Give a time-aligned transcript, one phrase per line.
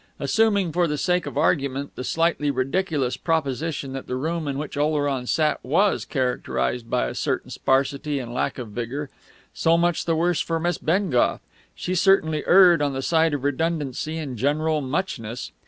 [0.19, 4.75] Assuming for the sake of argument the slightly ridiculous proposition that the room in which
[4.75, 9.11] Oleron sat was characterised by a certain sparsity and lack of vigour;
[9.53, 11.39] so much the worse for Miss Bengough;
[11.75, 15.51] she certainly erred on the side of redundancy and general muchness.